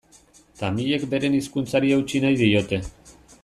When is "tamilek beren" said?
0.61-1.37